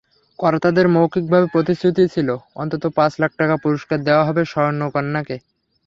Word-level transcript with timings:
কর্তাদের 0.39 0.85
মৌখিকভাবে 0.87 1.47
প্রতিশ্রুতি 1.47 2.03
ছিল, 2.13 2.29
অন্তত 2.55 2.83
পাঁচ 2.97 3.11
লাখ 3.21 3.31
টাকা 3.37 3.55
পুরস্কার 3.63 3.97
দেওয়া 4.03 4.23
হবে 4.23 4.41
স্বর্ণকন্যাকে। 4.45 5.35